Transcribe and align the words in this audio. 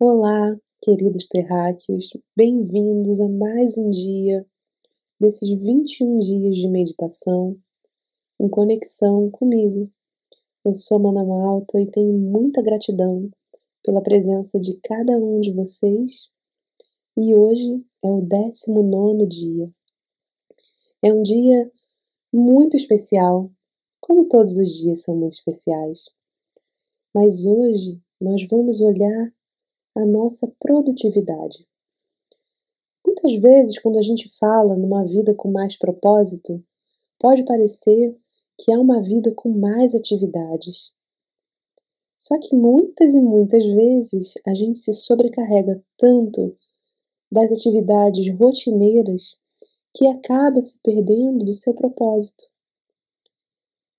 Olá, 0.00 0.58
queridos 0.82 1.28
terráqueos, 1.28 2.10
bem-vindos 2.36 3.20
a 3.20 3.28
mais 3.28 3.78
um 3.78 3.90
dia 3.90 4.44
desses 5.20 5.48
21 5.48 6.18
dias 6.18 6.56
de 6.56 6.68
meditação 6.68 7.56
em 8.40 8.48
conexão 8.48 9.30
comigo. 9.30 9.88
Eu 10.64 10.74
sou 10.74 10.96
a 10.96 11.00
Mana 11.00 11.24
Malta 11.24 11.80
e 11.80 11.88
tenho 11.88 12.12
muita 12.12 12.60
gratidão 12.60 13.30
pela 13.84 14.02
presença 14.02 14.58
de 14.58 14.76
cada 14.82 15.16
um 15.16 15.40
de 15.40 15.52
vocês. 15.52 16.28
E 17.16 17.32
hoje 17.32 17.80
é 18.02 18.08
o 18.08 18.20
19 18.20 19.28
dia. 19.28 19.72
É 21.02 21.12
um 21.12 21.22
dia 21.22 21.70
muito 22.32 22.76
especial, 22.76 23.48
como 24.00 24.28
todos 24.28 24.58
os 24.58 24.74
dias 24.74 25.02
são 25.02 25.14
muito 25.16 25.34
especiais. 25.34 26.10
Mas 27.14 27.46
hoje 27.46 28.02
nós 28.20 28.44
vamos 28.48 28.80
olhar 28.80 29.32
a 29.94 30.04
nossa 30.04 30.50
produtividade. 30.58 31.66
Muitas 33.06 33.34
vezes, 33.36 33.78
quando 33.78 33.98
a 33.98 34.02
gente 34.02 34.28
fala 34.38 34.76
numa 34.76 35.04
vida 35.04 35.34
com 35.34 35.50
mais 35.50 35.76
propósito, 35.76 36.64
pode 37.18 37.44
parecer 37.44 38.16
que 38.58 38.72
é 38.72 38.78
uma 38.78 39.02
vida 39.02 39.32
com 39.34 39.50
mais 39.50 39.94
atividades. 39.94 40.92
Só 42.18 42.38
que 42.38 42.54
muitas 42.54 43.14
e 43.14 43.20
muitas 43.20 43.64
vezes 43.66 44.34
a 44.46 44.54
gente 44.54 44.78
se 44.78 44.92
sobrecarrega 44.94 45.84
tanto 45.98 46.56
das 47.30 47.52
atividades 47.52 48.26
rotineiras 48.38 49.36
que 49.94 50.06
acaba 50.08 50.62
se 50.62 50.80
perdendo 50.82 51.44
do 51.44 51.54
seu 51.54 51.74
propósito. 51.74 52.44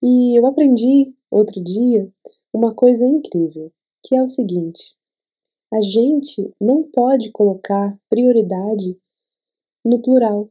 E 0.02 0.38
eu 0.38 0.46
aprendi 0.46 1.16
outro 1.30 1.64
dia 1.64 2.12
uma 2.54 2.74
coisa 2.74 3.06
incrível, 3.06 3.72
que 4.04 4.16
é 4.16 4.24
o 4.24 4.28
seguinte: 4.28 4.96
a 5.74 5.82
gente 5.82 6.54
não 6.60 6.84
pode 6.84 7.32
colocar 7.32 7.98
prioridade 8.10 8.98
no 9.84 10.02
plural. 10.02 10.50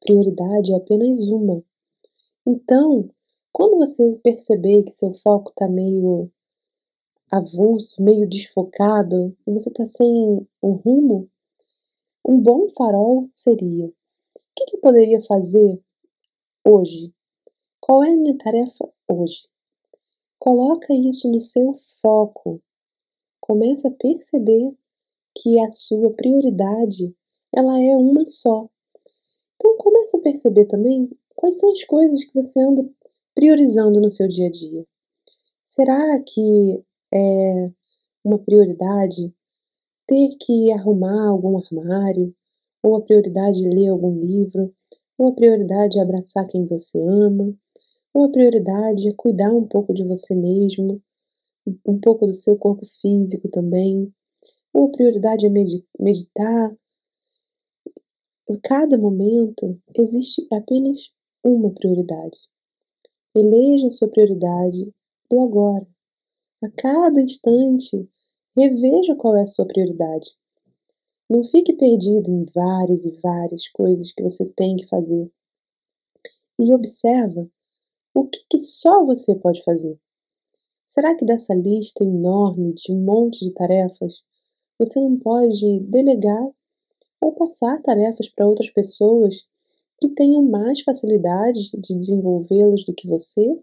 Prioridade 0.00 0.72
é 0.72 0.76
apenas 0.76 1.28
uma. 1.28 1.62
Então, 2.46 3.08
quando 3.52 3.76
você 3.76 4.18
perceber 4.22 4.82
que 4.82 4.90
seu 4.90 5.14
foco 5.14 5.50
está 5.50 5.68
meio 5.68 6.30
avulso, 7.30 8.02
meio 8.02 8.28
desfocado, 8.28 9.36
e 9.46 9.52
você 9.52 9.68
está 9.68 9.86
sem 9.86 10.46
um 10.62 10.72
rumo, 10.72 11.28
um 12.26 12.40
bom 12.40 12.68
farol 12.70 13.28
seria: 13.32 13.86
o 13.86 13.92
que, 14.56 14.64
que 14.66 14.76
eu 14.76 14.80
poderia 14.80 15.22
fazer 15.22 15.80
hoje? 16.64 17.12
Qual 17.80 18.02
é 18.02 18.10
a 18.10 18.16
minha 18.16 18.36
tarefa 18.38 18.88
hoje? 19.08 19.46
Coloca 20.38 20.92
isso 20.92 21.30
no 21.30 21.40
seu 21.40 21.76
foco. 22.00 22.60
Começa 23.46 23.88
a 23.88 23.90
perceber 23.90 24.72
que 25.36 25.60
a 25.60 25.70
sua 25.70 26.10
prioridade 26.14 27.14
ela 27.54 27.78
é 27.78 27.94
uma 27.94 28.24
só. 28.24 28.70
Então 29.56 29.76
começa 29.76 30.16
a 30.16 30.20
perceber 30.22 30.64
também 30.64 31.10
quais 31.36 31.58
são 31.58 31.70
as 31.70 31.84
coisas 31.84 32.24
que 32.24 32.32
você 32.32 32.58
anda 32.58 32.88
priorizando 33.34 34.00
no 34.00 34.10
seu 34.10 34.26
dia 34.28 34.46
a 34.46 34.50
dia. 34.50 34.86
Será 35.68 36.18
que 36.22 36.82
é 37.12 37.70
uma 38.24 38.38
prioridade 38.38 39.30
ter 40.06 40.30
que 40.40 40.72
arrumar 40.72 41.28
algum 41.28 41.58
armário, 41.58 42.34
ou 42.82 42.96
a 42.96 43.02
prioridade 43.02 43.68
ler 43.68 43.88
algum 43.88 44.20
livro, 44.20 44.74
ou 45.18 45.28
a 45.28 45.32
prioridade 45.32 45.98
é 45.98 46.02
abraçar 46.02 46.46
quem 46.46 46.64
você 46.64 46.98
ama, 46.98 47.54
ou 48.14 48.24
a 48.24 48.30
prioridade 48.30 49.06
é 49.06 49.12
cuidar 49.14 49.52
um 49.52 49.68
pouco 49.68 49.92
de 49.92 50.02
você 50.02 50.34
mesmo, 50.34 51.02
um 51.66 51.98
pouco 52.00 52.26
do 52.26 52.32
seu 52.32 52.56
corpo 52.56 52.86
físico 53.00 53.48
também. 53.48 54.12
A 54.74 54.88
prioridade 54.88 55.46
é 55.46 55.50
meditar. 55.98 56.76
Em 58.48 58.58
cada 58.60 58.98
momento 58.98 59.80
existe 59.96 60.46
apenas 60.52 61.12
uma 61.42 61.72
prioridade. 61.72 62.38
Eleja 63.34 63.86
a 63.86 63.90
sua 63.90 64.08
prioridade 64.08 64.92
do 65.30 65.40
agora. 65.40 65.86
A 66.62 66.70
cada 66.70 67.20
instante, 67.20 68.08
reveja 68.56 69.14
qual 69.16 69.36
é 69.36 69.42
a 69.42 69.46
sua 69.46 69.66
prioridade. 69.66 70.30
Não 71.28 71.42
fique 71.44 71.72
perdido 71.72 72.30
em 72.30 72.44
várias 72.54 73.06
e 73.06 73.18
várias 73.22 73.68
coisas 73.68 74.12
que 74.12 74.22
você 74.22 74.44
tem 74.56 74.76
que 74.76 74.86
fazer. 74.86 75.30
E 76.58 76.72
observa 76.72 77.48
o 78.14 78.26
que, 78.26 78.38
que 78.50 78.58
só 78.60 79.04
você 79.04 79.34
pode 79.34 79.62
fazer. 79.64 79.98
Será 80.94 81.12
que 81.16 81.24
dessa 81.24 81.52
lista 81.52 82.04
enorme 82.04 82.72
de 82.74 82.92
um 82.92 83.04
monte 83.04 83.44
de 83.44 83.52
tarefas, 83.52 84.22
você 84.78 85.00
não 85.00 85.18
pode 85.18 85.80
delegar 85.80 86.48
ou 87.20 87.32
passar 87.32 87.82
tarefas 87.82 88.28
para 88.28 88.46
outras 88.46 88.70
pessoas 88.70 89.44
que 90.00 90.10
tenham 90.10 90.40
mais 90.44 90.82
facilidade 90.82 91.72
de 91.76 91.98
desenvolvê-las 91.98 92.84
do 92.84 92.94
que 92.94 93.08
você? 93.08 93.60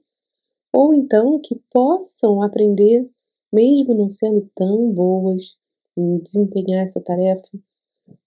Ou 0.73 0.93
então 0.93 1.39
que 1.39 1.55
possam 1.71 2.41
aprender, 2.41 3.09
mesmo 3.49 3.93
não 3.93 4.09
sendo 4.09 4.51
tão 4.53 4.91
boas 4.91 5.57
em 5.95 6.17
desempenhar 6.17 6.83
essa 6.83 6.99
tarefa, 6.99 7.47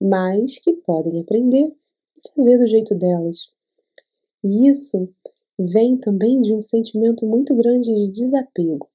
mas 0.00 0.58
que 0.60 0.72
podem 0.76 1.20
aprender 1.20 1.76
e 2.16 2.30
fazer 2.34 2.56
do 2.56 2.66
jeito 2.66 2.94
delas. 2.94 3.52
E 4.42 4.66
isso 4.66 5.12
vem 5.58 5.98
também 5.98 6.40
de 6.40 6.54
um 6.54 6.62
sentimento 6.62 7.26
muito 7.26 7.54
grande 7.54 7.94
de 7.94 8.08
desapego 8.10 8.88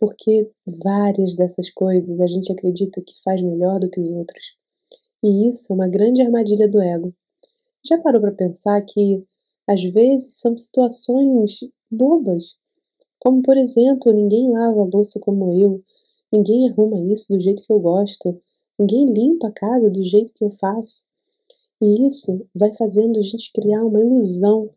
porque 0.00 0.50
várias 0.66 1.34
dessas 1.34 1.68
coisas 1.70 2.18
a 2.20 2.26
gente 2.26 2.50
acredita 2.50 3.02
que 3.02 3.12
faz 3.22 3.40
melhor 3.42 3.78
do 3.78 3.90
que 3.90 4.00
os 4.00 4.10
outros. 4.10 4.56
E 5.22 5.50
isso 5.50 5.70
é 5.70 5.76
uma 5.76 5.88
grande 5.88 6.22
armadilha 6.22 6.66
do 6.66 6.80
ego. 6.80 7.14
Já 7.86 8.00
parou 8.00 8.22
para 8.22 8.32
pensar 8.32 8.80
que 8.80 9.22
às 9.68 9.84
vezes 9.84 10.40
são 10.40 10.56
situações 10.56 11.60
bobas, 11.90 12.56
como 13.18 13.42
por 13.42 13.58
exemplo, 13.58 14.10
ninguém 14.12 14.50
lava 14.50 14.80
a 14.80 14.90
louça 14.92 15.20
como 15.20 15.52
eu, 15.52 15.84
ninguém 16.32 16.70
arruma 16.70 17.12
isso 17.12 17.28
do 17.28 17.38
jeito 17.38 17.62
que 17.62 17.72
eu 17.72 17.78
gosto, 17.78 18.40
ninguém 18.78 19.04
limpa 19.04 19.48
a 19.48 19.52
casa 19.52 19.90
do 19.90 20.02
jeito 20.02 20.32
que 20.32 20.44
eu 20.44 20.50
faço. 20.50 21.04
E 21.82 22.06
isso 22.06 22.46
vai 22.54 22.74
fazendo 22.74 23.18
a 23.18 23.22
gente 23.22 23.52
criar 23.52 23.84
uma 23.84 24.00
ilusão 24.00 24.70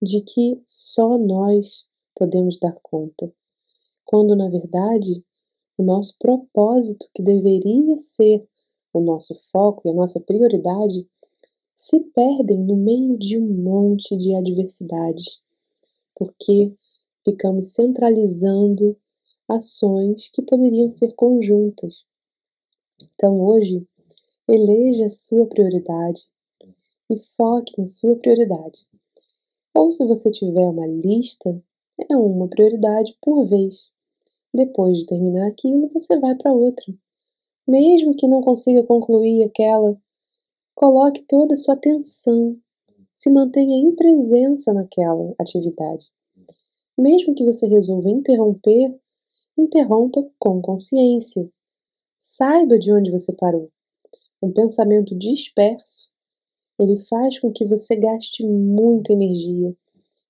de 0.00 0.22
que 0.22 0.58
só 0.66 1.18
nós 1.18 1.86
podemos 2.14 2.58
dar 2.58 2.76
conta 2.82 3.30
quando 4.14 4.36
na 4.36 4.48
verdade 4.48 5.24
o 5.76 5.82
nosso 5.82 6.14
propósito, 6.20 7.04
que 7.12 7.20
deveria 7.20 7.98
ser 7.98 8.46
o 8.92 9.00
nosso 9.00 9.34
foco 9.50 9.82
e 9.84 9.90
a 9.90 9.92
nossa 9.92 10.20
prioridade, 10.20 11.04
se 11.76 11.98
perdem 12.14 12.58
no 12.58 12.76
meio 12.76 13.18
de 13.18 13.36
um 13.36 13.44
monte 13.44 14.16
de 14.16 14.32
adversidades, 14.36 15.42
porque 16.14 16.72
ficamos 17.24 17.72
centralizando 17.72 18.96
ações 19.48 20.30
que 20.30 20.42
poderiam 20.42 20.88
ser 20.88 21.12
conjuntas. 21.14 22.06
Então 23.16 23.40
hoje, 23.40 23.84
eleja 24.46 25.06
a 25.06 25.10
sua 25.10 25.44
prioridade 25.44 26.28
e 27.10 27.18
foque 27.36 27.72
na 27.76 27.88
sua 27.88 28.14
prioridade. 28.14 28.86
Ou 29.74 29.90
se 29.90 30.06
você 30.06 30.30
tiver 30.30 30.68
uma 30.68 30.86
lista, 30.86 31.60
é 32.08 32.16
uma 32.16 32.46
prioridade 32.46 33.18
por 33.20 33.44
vez. 33.44 33.92
Depois 34.54 35.00
de 35.00 35.06
terminar 35.06 35.48
aquilo, 35.48 35.90
você 35.92 36.16
vai 36.20 36.36
para 36.36 36.52
outra. 36.52 36.86
Mesmo 37.66 38.14
que 38.14 38.28
não 38.28 38.40
consiga 38.40 38.84
concluir 38.84 39.42
aquela, 39.42 40.00
coloque 40.76 41.22
toda 41.22 41.54
a 41.54 41.56
sua 41.56 41.74
atenção, 41.74 42.56
se 43.10 43.30
mantenha 43.30 43.76
em 43.76 43.92
presença 43.96 44.72
naquela 44.72 45.34
atividade. 45.40 46.06
Mesmo 46.96 47.34
que 47.34 47.44
você 47.44 47.66
resolva 47.66 48.08
interromper, 48.08 48.96
interrompa 49.58 50.24
com 50.38 50.62
consciência. 50.62 51.50
Saiba 52.20 52.78
de 52.78 52.92
onde 52.92 53.10
você 53.10 53.32
parou. 53.32 53.72
Um 54.40 54.52
pensamento 54.52 55.16
disperso, 55.18 56.12
ele 56.78 56.96
faz 56.96 57.40
com 57.40 57.50
que 57.50 57.64
você 57.64 57.96
gaste 57.96 58.46
muita 58.46 59.12
energia 59.12 59.74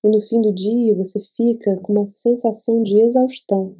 e 0.03 0.09
no 0.09 0.21
fim 0.21 0.41
do 0.41 0.51
dia 0.51 0.95
você 0.95 1.19
fica 1.19 1.77
com 1.77 1.93
uma 1.93 2.07
sensação 2.07 2.81
de 2.81 2.99
exaustão. 2.99 3.75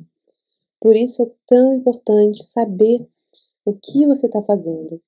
Por 0.86 0.96
isso 0.96 1.24
é 1.24 1.32
tão 1.48 1.74
importante 1.74 2.46
saber 2.46 3.10
o 3.66 3.74
que 3.74 4.06
você 4.06 4.28
está 4.28 4.44
fazendo. 4.44 5.02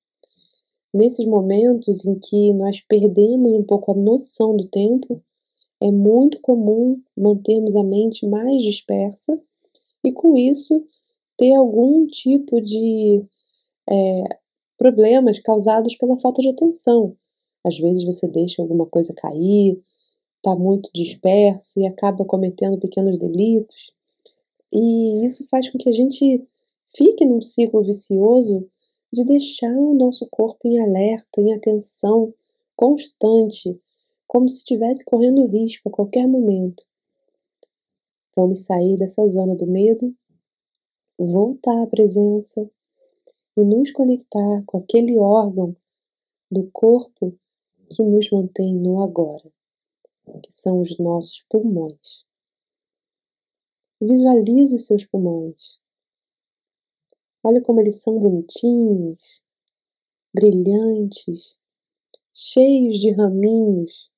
Nesses 0.92 1.24
momentos 1.24 2.04
em 2.04 2.18
que 2.18 2.52
nós 2.52 2.80
perdemos 2.80 3.52
um 3.52 3.62
pouco 3.62 3.92
a 3.92 3.94
noção 3.94 4.56
do 4.56 4.66
tempo, 4.66 5.22
é 5.80 5.88
muito 5.92 6.40
comum 6.40 7.00
mantermos 7.16 7.76
a 7.76 7.84
mente 7.84 8.26
mais 8.26 8.60
dispersa 8.60 9.40
e, 10.02 10.10
com 10.10 10.36
isso, 10.36 10.84
ter 11.36 11.54
algum 11.54 12.08
tipo 12.08 12.60
de 12.60 13.24
é, 13.88 14.22
problemas 14.76 15.38
causados 15.38 15.94
pela 15.94 16.18
falta 16.18 16.42
de 16.42 16.48
atenção. 16.48 17.16
Às 17.64 17.78
vezes 17.78 18.02
você 18.02 18.26
deixa 18.26 18.60
alguma 18.60 18.86
coisa 18.86 19.14
cair, 19.14 19.80
está 20.38 20.56
muito 20.56 20.90
disperso 20.92 21.78
e 21.78 21.86
acaba 21.86 22.24
cometendo 22.24 22.80
pequenos 22.80 23.16
delitos. 23.16 23.96
E 24.72 25.26
isso 25.26 25.46
faz 25.48 25.68
com 25.70 25.78
que 25.78 25.88
a 25.88 25.92
gente 25.92 26.46
fique 26.94 27.24
num 27.24 27.42
ciclo 27.42 27.82
vicioso 27.82 28.68
de 29.12 29.24
deixar 29.24 29.72
o 29.72 29.94
nosso 29.94 30.28
corpo 30.30 30.68
em 30.68 30.78
alerta, 30.80 31.40
em 31.40 31.54
atenção 31.54 32.34
constante, 32.76 33.80
como 34.26 34.48
se 34.48 34.58
estivesse 34.58 35.04
correndo 35.04 35.46
risco 35.46 35.88
a 35.88 35.92
qualquer 35.92 36.28
momento. 36.28 36.84
Vamos 38.36 38.64
sair 38.64 38.96
dessa 38.96 39.26
zona 39.28 39.56
do 39.56 39.66
medo, 39.66 40.14
voltar 41.18 41.82
à 41.82 41.86
presença 41.86 42.70
e 43.56 43.64
nos 43.64 43.90
conectar 43.90 44.62
com 44.66 44.78
aquele 44.78 45.18
órgão 45.18 45.74
do 46.50 46.70
corpo 46.70 47.36
que 47.90 48.02
nos 48.02 48.30
mantém 48.30 48.74
no 48.74 49.02
agora, 49.02 49.50
que 50.42 50.52
são 50.52 50.80
os 50.80 50.98
nossos 50.98 51.44
pulmões. 51.48 52.27
Visualize 54.00 54.76
os 54.76 54.86
seus 54.86 55.04
pulmões. 55.04 55.78
Olha 57.42 57.60
como 57.62 57.80
eles 57.80 58.00
são 58.00 58.18
bonitinhos, 58.18 59.42
brilhantes, 60.32 61.58
cheios 62.32 62.98
de 63.00 63.10
raminhos. 63.10 64.08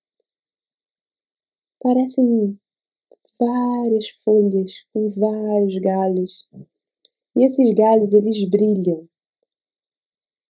Parecem 1.78 2.60
várias 3.38 4.10
folhas 4.22 4.84
com 4.92 5.08
vários 5.08 5.78
galhos. 5.78 6.48
E 7.36 7.46
esses 7.46 7.72
galhos, 7.72 8.12
eles 8.12 8.44
brilham. 8.50 9.08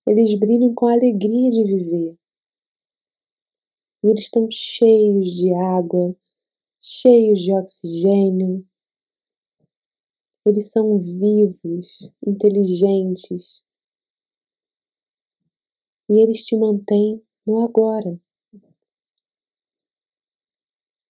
Eles 0.05 0.37
brilham 0.37 0.75
com 0.75 0.87
a 0.87 0.95
alegria 0.95 1.51
de 1.51 1.63
viver. 1.63 2.19
E 4.03 4.09
eles 4.09 4.23
estão 4.23 4.51
cheios 4.51 5.37
de 5.37 5.53
água, 5.53 6.17
cheios 6.81 7.43
de 7.43 7.53
oxigênio, 7.53 8.67
eles 10.45 10.71
são 10.71 10.99
vivos, 10.99 12.11
inteligentes. 12.27 13.63
E 16.09 16.23
eles 16.23 16.43
te 16.45 16.57
mantêm 16.57 17.23
no 17.47 17.61
agora. 17.61 18.19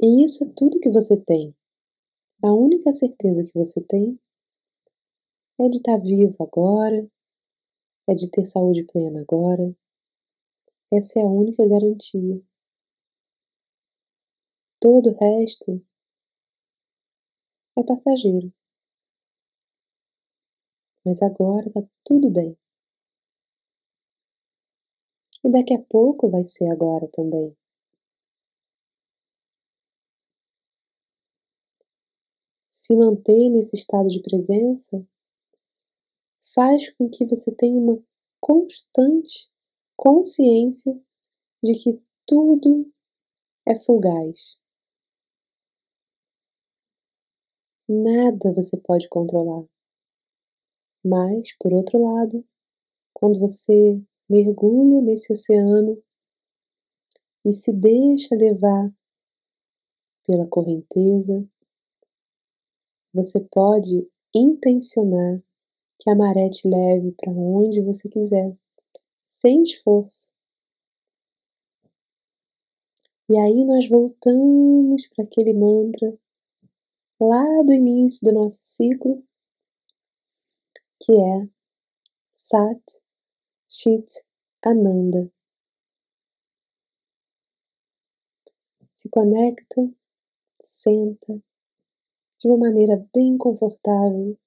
E 0.03 0.25
isso 0.25 0.45
é 0.45 0.53
tudo 0.55 0.81
que 0.81 0.91
você 0.91 1.17
tem. 1.17 1.55
A 2.43 2.53
única 2.53 2.93
certeza 2.93 3.45
que 3.45 3.55
você 3.55 3.81
tem 3.83 4.19
é 5.59 5.69
de 5.69 5.77
estar 5.77 5.99
vivo 5.99 6.37
agora, 6.43 7.09
é 8.09 8.15
de 8.15 8.31
ter 8.31 8.47
saúde 8.47 8.85
plena 8.85 9.21
agora. 9.21 9.75
Essa 10.93 11.21
é 11.21 11.23
a 11.23 11.27
única 11.27 11.67
garantia. 11.69 12.43
Todo 14.81 15.11
o 15.11 15.19
resto 15.19 15.85
é 17.77 17.83
passageiro 17.85 18.53
mas 21.05 21.23
agora 21.23 21.71
tá 21.71 21.83
tudo 22.05 22.31
bem. 22.31 22.57
E 25.43 25.51
daqui 25.51 25.75
a 25.75 25.83
pouco 25.89 26.29
vai 26.29 26.45
ser 26.45 26.71
agora 26.71 27.09
também. 27.09 27.57
Se 32.71 32.97
manter 32.97 33.49
nesse 33.51 33.77
estado 33.77 34.09
de 34.09 34.21
presença 34.21 35.07
faz 36.55 36.93
com 36.95 37.09
que 37.09 37.25
você 37.25 37.55
tenha 37.55 37.79
uma 37.79 38.03
constante 38.41 39.49
consciência 39.97 40.99
de 41.63 41.75
que 41.75 42.03
tudo 42.27 42.91
é 43.67 43.77
fugaz. 43.77 44.59
Nada 47.89 48.53
você 48.53 48.77
pode 48.79 49.09
controlar. 49.09 49.70
Mas, 51.05 51.57
por 51.59 51.73
outro 51.73 51.99
lado, 51.99 52.45
quando 53.15 53.39
você 53.39 54.01
mergulha 54.29 55.01
nesse 55.01 55.33
oceano 55.33 56.03
e 57.45 57.55
se 57.55 57.73
deixa 57.73 58.37
levar 58.37 58.93
pela 60.27 60.47
correnteza, 60.47 61.45
você 63.13 63.41
pode 63.41 64.07
intencionar 64.35 65.43
que 65.99 66.11
a 66.11 66.15
maré 66.15 66.49
te 66.51 66.69
leve 66.69 67.13
para 67.13 67.33
onde 67.33 67.81
você 67.81 68.09
quiser, 68.09 68.57
sem 69.25 69.63
esforço. 69.63 70.33
E 73.29 73.39
aí 73.39 73.65
nós 73.65 73.89
voltamos 73.89 75.09
para 75.09 75.25
aquele 75.25 75.53
mantra 75.53 76.17
lá 77.21 77.63
do 77.65 77.73
início 77.73 78.25
do 78.25 78.33
nosso 78.33 78.59
ciclo 78.61 79.25
que 81.01 81.13
é 81.13 81.49
Sat 82.35 82.83
Chit 83.69 84.07
Ananda. 84.63 85.33
Se 88.93 89.09
conecta, 89.09 89.91
senta 90.61 91.43
de 92.39 92.49
uma 92.49 92.59
maneira 92.59 92.97
bem 93.15 93.39
confortável, 93.39 94.39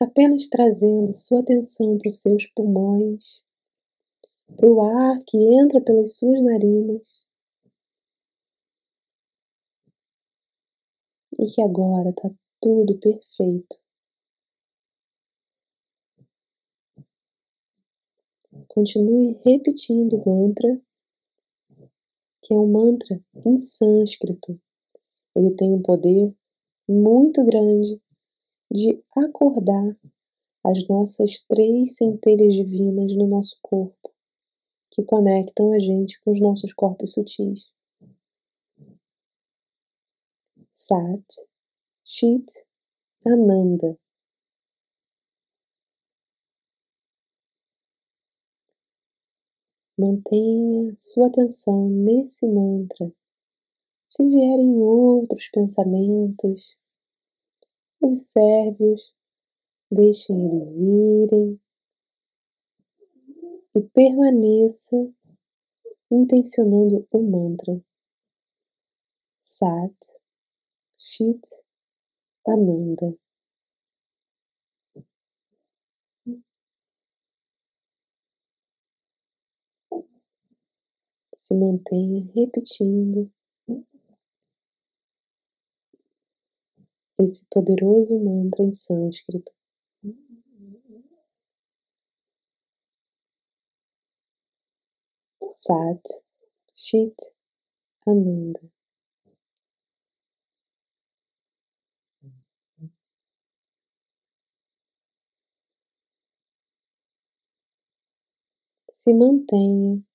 apenas 0.00 0.48
trazendo 0.48 1.12
sua 1.14 1.40
atenção 1.40 1.96
para 1.98 2.08
os 2.08 2.20
seus 2.20 2.46
pulmões, 2.46 3.42
para 4.56 4.68
o 4.68 4.80
ar 4.80 5.18
que 5.24 5.36
entra 5.60 5.80
pelas 5.80 6.16
suas 6.16 6.42
narinas 6.42 7.26
e 11.38 11.46
que 11.46 11.62
agora 11.62 12.10
está 12.10 12.30
tudo 12.60 12.98
perfeito. 12.98 13.85
Continue 18.76 19.40
repetindo 19.42 20.18
o 20.18 20.28
mantra, 20.28 20.78
que 22.42 22.52
é 22.52 22.56
um 22.58 22.70
mantra 22.70 23.18
em 23.46 23.56
sânscrito. 23.56 24.60
Ele 25.34 25.56
tem 25.56 25.72
um 25.72 25.80
poder 25.80 26.36
muito 26.86 27.42
grande 27.42 27.98
de 28.70 29.02
acordar 29.16 29.98
as 30.62 30.86
nossas 30.88 31.40
três 31.48 31.96
centelhas 31.96 32.54
divinas 32.54 33.16
no 33.16 33.26
nosso 33.26 33.58
corpo, 33.62 34.12
que 34.90 35.02
conectam 35.02 35.72
a 35.72 35.78
gente 35.78 36.20
com 36.20 36.32
os 36.32 36.40
nossos 36.42 36.74
corpos 36.74 37.14
sutis. 37.14 37.72
Sat, 40.70 41.24
Chit, 42.04 42.44
Ananda. 43.24 43.98
Mantenha 49.98 50.92
sua 50.94 51.28
atenção 51.28 51.88
nesse 51.88 52.46
mantra. 52.46 53.10
Se 54.10 54.22
vierem 54.28 54.76
outros 54.82 55.48
pensamentos, 55.48 56.78
observe-os, 58.02 59.14
deixem 59.90 60.36
eles 60.36 60.72
irem 60.78 61.60
e 63.74 63.82
permaneça 63.94 64.96
intencionando 66.10 67.08
o 67.10 67.22
mantra 67.22 67.82
Sat 69.40 69.96
Chit 70.98 71.40
Ananda. 72.46 73.16
Se 81.46 81.54
mantenha 81.54 82.28
repetindo 82.34 83.30
esse 87.20 87.46
poderoso 87.48 88.18
mantra 88.18 88.64
em 88.64 88.74
sânscrito. 88.74 89.52
Sat 95.52 96.02
Chit 96.74 97.14
Ananda. 98.08 98.60
Se 108.94 109.14
mantenha 109.14 110.05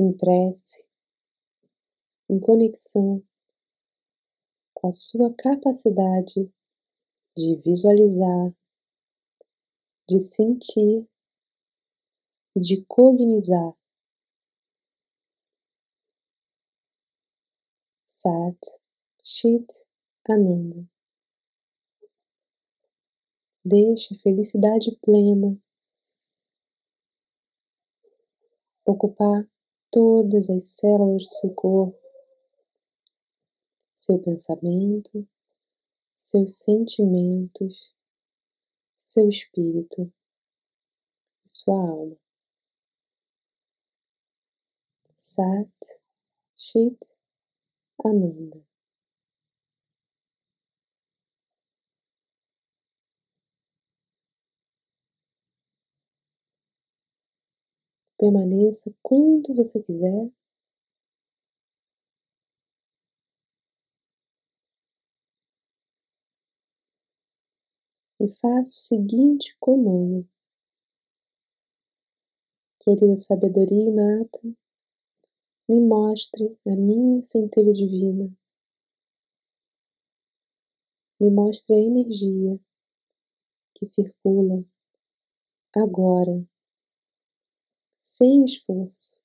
em 0.00 0.16
prece, 0.16 0.82
em 2.30 2.40
conexão 2.40 3.22
com 4.72 4.88
a 4.88 4.92
sua 4.94 5.34
capacidade 5.34 6.50
de 7.36 7.56
visualizar, 7.56 8.50
de 10.08 10.20
sentir 10.22 11.06
e 12.56 12.60
de 12.60 12.82
cognizar. 12.86 13.76
Sat 18.02 18.58
Chit 19.22 19.66
Ananda. 20.30 20.88
Deixe 23.62 24.14
a 24.14 24.18
felicidade 24.18 24.96
plena 25.02 25.60
ocupar 28.86 29.46
todas 29.90 30.48
as 30.50 30.64
células 30.66 31.24
do 31.24 31.30
seu 31.30 31.54
corpo, 31.54 31.98
seu 33.96 34.18
pensamento, 34.18 35.26
seus 36.16 36.58
sentimentos, 36.58 37.94
seu 38.98 39.28
espírito 39.28 40.12
sua 41.50 41.74
alma. 41.74 42.16
Sat 45.16 45.68
Chit 46.56 46.98
Ananda. 48.04 48.69
Permaneça 58.20 58.94
quanto 59.02 59.54
você 59.54 59.80
quiser. 59.80 60.30
E 68.20 68.28
faça 68.28 68.76
o 68.76 68.80
seguinte 68.82 69.56
comando. 69.58 70.28
Querida 72.80 73.16
sabedoria 73.16 73.88
inata, 73.88 74.40
me 75.66 75.80
mostre 75.80 76.58
a 76.66 76.76
minha 76.76 77.24
centelha 77.24 77.72
divina. 77.72 78.30
Me 81.18 81.30
mostre 81.30 81.74
a 81.74 81.78
energia 81.78 82.60
que 83.74 83.86
circula 83.86 84.62
agora 85.74 86.49
sem 88.20 88.44
esforço, 88.44 89.18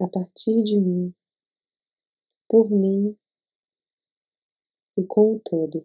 a 0.00 0.06
partir 0.06 0.62
de 0.62 0.78
mim, 0.78 1.12
por 2.48 2.70
mim 2.70 3.18
e 4.96 5.04
com 5.04 5.34
o 5.34 5.40
todo. 5.40 5.84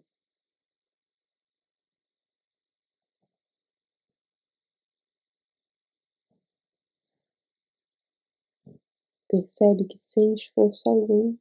Percebe 9.26 9.84
que 9.88 9.98
sem 9.98 10.34
esforço 10.34 10.88
algum, 10.88 11.36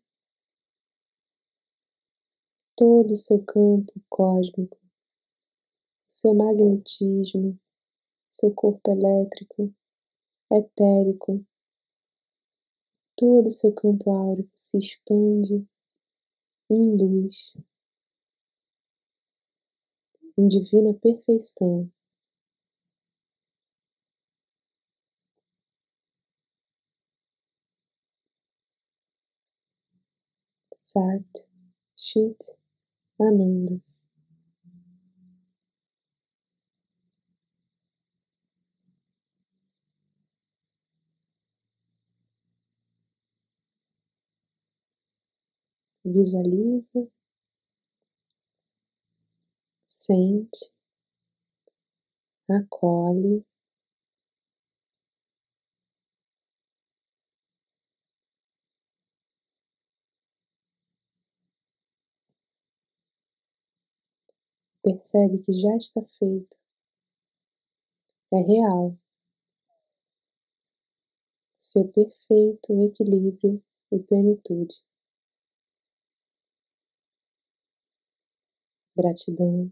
todo 2.75 3.13
o 3.13 3.17
seu 3.17 3.45
campo 3.45 3.93
cósmico, 4.09 4.79
seu 6.09 6.33
magnetismo, 6.33 7.59
seu 8.31 8.51
corpo 8.55 8.89
elétrico, 8.89 9.71
etérico, 10.51 11.45
todo 13.15 13.47
o 13.47 13.51
seu 13.51 13.73
campo 13.73 14.11
áurico 14.11 14.51
se 14.55 14.77
expande 14.77 15.65
em 16.69 16.97
luz, 16.97 17.53
em 20.37 20.47
divina 20.47 20.93
perfeição. 20.93 21.91
Sat 30.75 31.47
Chit 31.95 32.37
Ananda. 33.19 33.90
Visualiza, 46.05 47.07
sente, 49.87 50.71
acolhe. 52.55 53.35
Percebe 64.83 65.39
que 65.39 65.53
já 65.53 65.75
está 65.75 66.03
feito. 66.19 66.55
É 68.33 68.39
real. 68.41 68.97
Seu 71.57 71.87
perfeito 71.87 72.73
equilíbrio 72.81 73.63
e 73.89 73.99
plenitude. 73.99 74.75
Gratidão, 79.01 79.71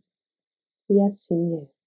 e 0.90 1.02
assim 1.08 1.58
é. 1.64 1.79